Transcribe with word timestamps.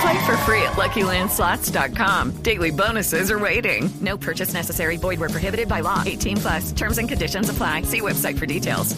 Play 0.00 0.26
for 0.26 0.36
free 0.38 0.62
at 0.62 0.72
LuckyLandSlots.com. 0.72 2.42
Daily 2.42 2.70
bonuses 2.70 3.30
are 3.30 3.38
waiting. 3.38 3.88
No 4.00 4.18
purchase 4.18 4.52
necessary. 4.52 4.96
Void 4.96 5.20
were 5.20 5.28
prohibited 5.28 5.68
by 5.68 5.80
law. 5.80 6.02
18 6.04 6.36
plus. 6.36 6.72
Terms 6.72 6.98
and 6.98 7.08
conditions 7.08 7.48
apply. 7.48 7.82
See 7.82 8.00
website 8.00 8.38
for 8.38 8.46
details. 8.46 8.96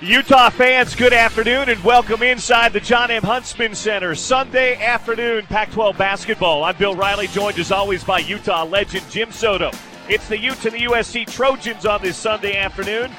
Utah 0.00 0.48
fans, 0.48 0.94
good 0.94 1.12
afternoon 1.12 1.68
and 1.68 1.82
welcome 1.82 2.22
inside 2.22 2.72
the 2.72 2.78
John 2.78 3.10
M. 3.10 3.24
Huntsman 3.24 3.74
Center. 3.74 4.14
Sunday 4.14 4.80
afternoon, 4.80 5.44
Pac-12 5.46 5.98
basketball. 5.98 6.62
I'm 6.62 6.76
Bill 6.76 6.94
Riley, 6.94 7.26
joined 7.26 7.58
as 7.58 7.72
always 7.72 8.04
by 8.04 8.20
Utah 8.20 8.62
legend 8.62 9.04
Jim 9.10 9.32
Soto. 9.32 9.72
It's 10.08 10.28
the 10.28 10.38
Utes 10.38 10.64
and 10.66 10.74
the 10.74 10.84
USC 10.84 11.26
Trojans 11.26 11.84
on 11.84 12.00
this 12.00 12.16
Sunday 12.16 12.56
afternoon. 12.56 13.10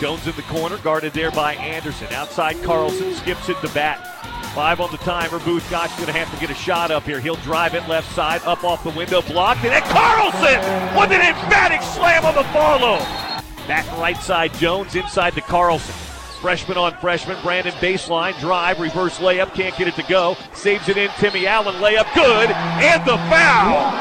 Jones 0.00 0.26
in 0.26 0.34
the 0.34 0.42
corner, 0.42 0.78
guarded 0.78 1.12
there 1.12 1.30
by 1.30 1.54
Anderson. 1.54 2.08
Outside 2.12 2.60
Carlson 2.64 3.14
skips 3.14 3.48
it 3.48 3.60
to 3.60 3.68
bat. 3.68 4.04
Five 4.58 4.80
on 4.80 4.90
the 4.90 4.96
timer. 4.98 5.38
Both 5.38 5.70
Gach 5.70 5.88
going 5.94 6.08
to 6.08 6.12
have 6.12 6.34
to 6.34 6.40
get 6.40 6.50
a 6.50 6.54
shot 6.54 6.90
up 6.90 7.04
here. 7.04 7.20
He'll 7.20 7.36
drive 7.36 7.76
it 7.76 7.88
left 7.88 8.12
side, 8.12 8.42
up 8.42 8.64
off 8.64 8.82
the 8.82 8.90
window, 8.90 9.22
blocked, 9.22 9.62
and 9.62 9.70
then 9.70 9.82
Carlson 9.82 10.58
with 10.98 11.12
an 11.12 11.20
emphatic 11.20 11.80
slam 11.80 12.24
on 12.24 12.34
the 12.34 12.42
follow. 12.52 12.98
Back 13.68 13.86
right 13.98 14.16
side, 14.16 14.52
Jones 14.54 14.96
inside 14.96 15.34
to 15.34 15.42
Carlson. 15.42 15.94
Freshman 16.40 16.76
on 16.76 16.92
freshman, 16.96 17.36
Branden 17.36 17.70
baseline, 17.74 18.36
drive, 18.40 18.80
reverse 18.80 19.18
layup, 19.18 19.54
can't 19.54 19.76
get 19.76 19.86
it 19.86 19.94
to 19.94 20.02
go. 20.02 20.36
Saves 20.54 20.88
it 20.88 20.96
in, 20.96 21.08
Timmy 21.18 21.46
Allen 21.46 21.76
layup, 21.76 22.12
good, 22.12 22.50
and 22.50 23.00
the 23.06 23.16
foul. 23.30 23.92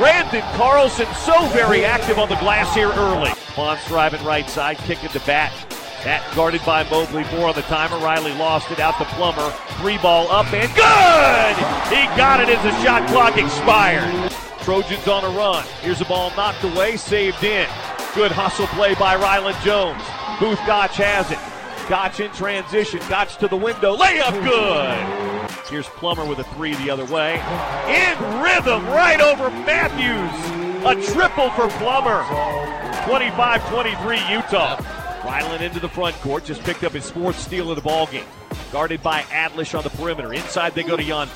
Branden 0.00 0.56
Carlson 0.56 1.06
so 1.16 1.48
very 1.48 1.84
active 1.84 2.18
on 2.18 2.30
the 2.30 2.36
glass 2.36 2.74
here 2.74 2.88
early. 2.92 3.28
Fonz 3.28 3.86
driving 3.88 4.24
right 4.24 4.48
side, 4.48 4.78
kick 4.78 5.00
kicking 5.00 5.20
to 5.20 5.26
bat. 5.26 5.71
That 6.04 6.28
guarded 6.34 6.64
by 6.66 6.82
Mobley. 6.90 7.22
Four 7.24 7.48
on 7.48 7.54
the 7.54 7.62
timer. 7.62 7.96
Riley 7.98 8.34
lost 8.34 8.72
it 8.72 8.80
out 8.80 8.98
to 8.98 9.04
Plummer. 9.14 9.50
Three 9.78 9.98
ball 9.98 10.28
up 10.32 10.52
and 10.52 10.66
good! 10.74 11.54
He 11.94 12.02
got 12.18 12.40
it 12.40 12.48
as 12.48 12.60
the 12.64 12.74
shot 12.82 13.08
clock 13.08 13.38
expired. 13.38 14.32
Trojans 14.62 15.06
on 15.06 15.24
a 15.24 15.28
run. 15.28 15.64
Here's 15.80 16.00
a 16.00 16.04
ball 16.04 16.30
knocked 16.36 16.64
away, 16.64 16.96
saved 16.96 17.44
in. 17.44 17.68
Good 18.14 18.32
hustle 18.32 18.66
play 18.68 18.94
by 18.94 19.16
Rylan 19.16 19.54
Jones. 19.64 20.02
Both 20.40 20.58
Gach 20.66 20.90
has 20.96 21.30
it. 21.30 21.38
Gach 21.88 22.18
in 22.18 22.32
transition. 22.32 22.98
Gach 23.08 23.38
to 23.38 23.46
the 23.46 23.56
window. 23.56 23.96
Layup 23.96 24.42
good. 24.42 25.52
Here's 25.70 25.86
Plummer 25.86 26.24
with 26.24 26.40
a 26.40 26.44
three 26.54 26.74
the 26.74 26.90
other 26.90 27.04
way. 27.06 27.34
In 27.86 28.42
rhythm 28.42 28.84
right 28.88 29.20
over 29.20 29.50
Matthews. 29.50 30.34
A 30.84 30.94
triple 31.14 31.50
for 31.50 31.68
Plummer. 31.78 32.22
25-23 33.06 34.30
Utah. 34.30 34.91
Rylan 35.22 35.60
into 35.60 35.78
the 35.78 35.88
front 35.88 36.16
court. 36.16 36.44
Just 36.44 36.62
picked 36.64 36.82
up 36.82 36.92
his 36.92 37.08
fourth 37.10 37.38
steal 37.38 37.70
of 37.70 37.76
the 37.76 37.82
ball 37.82 38.06
game. 38.06 38.26
Guarded 38.72 39.02
by 39.02 39.22
Adlish 39.22 39.76
on 39.76 39.84
the 39.84 39.90
perimeter. 39.90 40.32
Inside 40.32 40.74
they 40.74 40.82
go 40.82 40.96
to 40.96 41.02
Jan. 41.02 41.28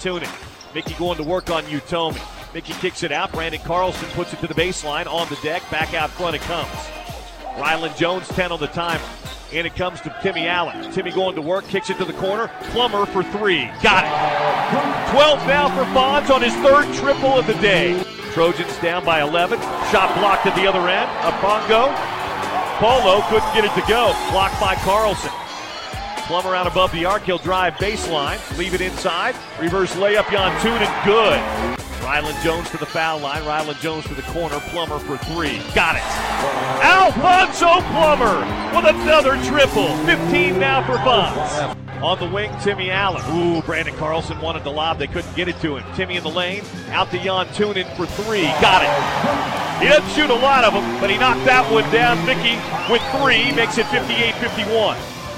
Mickey 0.75 0.95
going 0.95 1.17
to 1.19 1.23
work 1.23 1.51
on 1.51 1.63
Utomi. 1.65 2.21
Mickey 2.53 2.73
kicks 2.75 3.03
it 3.03 3.13
out. 3.13 3.31
Branden 3.33 3.63
Carlson 3.63 4.09
puts 4.11 4.33
it 4.33 4.41
to 4.41 4.49
the 4.49 4.55
baseline. 4.55 5.07
On 5.07 5.29
the 5.29 5.37
deck. 5.37 5.63
Back 5.71 5.95
out 5.95 6.11
front 6.11 6.35
it 6.35 6.43
comes. 6.43 6.69
Rylan 7.57 7.97
Jones 7.97 8.27
10 8.29 8.51
on 8.51 8.61
the 8.61 8.67
timer. 8.67 9.05
And 9.53 9.65
it 9.65 9.77
comes 9.77 10.01
to 10.01 10.15
Timmy 10.21 10.49
Allen. 10.49 10.91
Timmy 10.93 11.13
going 11.13 11.37
to 11.37 11.41
work, 11.41 11.67
kicks 11.69 11.89
it 11.89 11.99
to 11.99 12.05
the 12.05 12.13
corner. 12.15 12.51
Plummer 12.73 13.07
for 13.07 13.23
three. 13.23 13.71
Got 13.81 14.05
it. 14.05 15.13
12 15.13 15.47
now 15.47 15.69
for 15.69 15.85
Fonz 15.93 16.29
on 16.35 16.43
his 16.43 16.55
third 16.57 16.93
triple 16.97 17.39
of 17.39 17.47
the 17.47 17.55
day. 17.55 18.03
Trojans 18.33 18.77
down 18.79 19.05
by 19.05 19.23
11. 19.23 19.61
Shot 19.93 20.15
blocked 20.19 20.47
at 20.47 20.57
the 20.57 20.67
other 20.67 20.89
end. 20.89 21.09
A 21.23 21.31
bongo. 21.41 22.16
Polo 22.79 23.23
couldn't 23.29 23.55
get 23.55 23.65
it 23.65 23.73
to 23.75 23.81
go. 23.89 24.13
Blocked 24.31 24.61
by 24.61 24.75
Carlson. 24.77 25.31
Plummer 26.27 26.55
out 26.55 26.67
above 26.67 26.93
the 26.93 27.07
arc. 27.07 27.23
He'll 27.23 27.39
drive 27.39 27.73
baseline. 27.75 28.39
Leave 28.59 28.75
it 28.75 28.83
inside. 28.83 29.35
Reverse 29.59 29.95
layup. 29.95 30.25
Jantunen. 30.25 31.05
Good. 31.05 31.41
Rylan 32.01 32.45
Jones 32.45 32.69
to 32.71 32.77
the 32.77 32.85
foul 32.85 33.21
line. 33.21 33.43
Rylan 33.45 33.81
Jones 33.81 34.05
to 34.09 34.15
the 34.15 34.23
corner. 34.23 34.61
Plummer 34.61 34.99
for 34.99 35.17
three. 35.17 35.59
Got 35.75 35.97
it. 35.97 36.03
Alfonso 36.85 37.81
Plummer 37.93 38.41
with 38.77 38.95
another 38.95 39.43
triple. 39.45 39.97
15 40.05 40.59
now 40.59 40.85
for 40.85 40.97
Fonz. 40.99 42.03
On 42.03 42.19
the 42.19 42.29
wing, 42.29 42.53
Timmy 42.61 42.91
Allen. 42.91 43.23
Ooh, 43.31 43.63
Branden 43.63 43.97
Carlson 43.97 44.39
wanted 44.41 44.65
to 44.65 44.71
lob. 44.71 44.99
They 44.99 45.07
couldn't 45.07 45.35
get 45.35 45.49
it 45.49 45.59
to 45.61 45.79
him. 45.79 45.95
Timmy 45.95 46.17
in 46.17 46.23
the 46.23 46.29
lane. 46.29 46.63
Out 46.91 47.11
to 47.13 47.19
Jantunen 47.19 47.91
for 47.97 48.05
three. 48.05 48.43
Got 48.61 48.83
it. 48.83 49.66
He 49.81 49.89
doesn't 49.89 50.09
shoot 50.15 50.31
a 50.31 50.35
lot 50.35 50.65
of 50.65 50.73
them, 50.73 51.01
but 51.01 51.11
he 51.11 51.19
knocked 51.19 51.45
that 51.45 51.71
one 51.71 51.85
down. 51.93 52.25
Mickey 52.25 52.57
with 52.91 53.03
three 53.21 53.53
makes 53.55 53.77
it 53.77 53.87
58-51. 53.87 54.97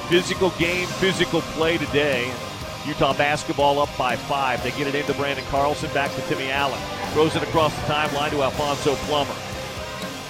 Physical 0.08 0.50
game, 0.50 0.86
physical 0.86 1.40
play 1.58 1.76
today. 1.76 2.32
Utah 2.86 3.12
basketball 3.14 3.80
up 3.80 3.90
by 3.98 4.16
five. 4.16 4.62
They 4.62 4.70
get 4.70 4.86
it 4.86 4.94
into 4.94 5.12
Branden 5.12 5.44
Carlson, 5.50 5.92
back 5.92 6.14
to 6.14 6.22
Timmy 6.22 6.50
Allen. 6.50 6.80
Throws 7.12 7.34
it 7.36 7.42
across 7.42 7.74
the 7.74 7.82
timeline 7.92 8.30
to 8.30 8.42
Alfonso 8.42 8.94
Plummer. 9.06 9.34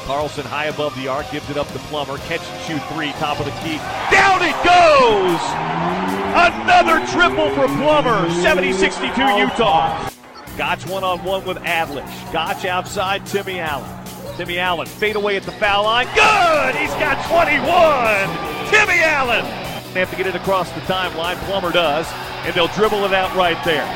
Carlson 0.06 0.44
high 0.46 0.66
above 0.66 0.96
the 0.96 1.06
arc, 1.06 1.30
gives 1.30 1.50
it 1.50 1.58
up 1.58 1.68
to 1.68 1.78
Plummer. 1.90 2.16
Catch 2.26 2.40
and 2.40 2.62
shoot 2.64 2.82
three, 2.94 3.12
top 3.20 3.38
of 3.38 3.44
the 3.44 3.52
key. 3.60 3.76
Down 4.10 4.40
it 4.40 4.56
goes! 4.64 5.38
Another 6.32 7.04
triple 7.12 7.50
for 7.54 7.68
Plummer. 7.76 8.26
70-62 8.40 9.38
Utah. 9.38 10.10
Gach 10.58 10.86
one-on-one 10.86 11.46
with 11.46 11.56
Adlish. 11.58 12.04
Gach 12.32 12.64
outside, 12.66 13.24
Timmy 13.24 13.60
Allen. 13.60 13.88
Timmy 14.36 14.58
Allen 14.58 14.86
fade 14.86 15.16
away 15.16 15.36
at 15.36 15.44
the 15.44 15.52
foul 15.52 15.84
line. 15.84 16.06
Good! 16.14 16.74
He's 16.74 16.90
got 17.00 17.24
21! 17.30 18.68
Timmy 18.68 19.00
Allen! 19.00 19.44
They 19.94 20.00
have 20.00 20.10
to 20.10 20.16
get 20.16 20.26
it 20.26 20.34
across 20.34 20.70
the 20.72 20.80
timeline. 20.80 21.36
Plummer 21.46 21.72
does 21.72 22.06
and 22.44 22.54
they'll 22.54 22.68
dribble 22.68 23.04
it 23.04 23.12
out 23.12 23.34
right 23.36 23.62
there. 23.64 23.86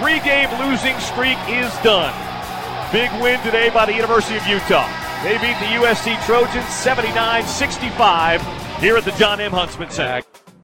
Three 0.00 0.20
game 0.20 0.48
losing 0.58 0.98
streak 1.00 1.38
is 1.48 1.72
done. 1.82 2.14
Big 2.92 3.10
win 3.20 3.40
today 3.42 3.70
by 3.70 3.84
the 3.84 3.92
University 3.92 4.36
of 4.36 4.46
Utah. 4.46 4.88
They 5.22 5.36
beat 5.38 5.58
the 5.58 5.76
USC 5.76 6.24
Trojans 6.24 6.68
79 6.68 7.44
65 7.44 8.80
here 8.80 8.96
at 8.96 9.04
the 9.04 9.12
John 9.12 9.40
M. 9.40 9.52
Huntsman 9.52 9.90
Center. 9.90 10.27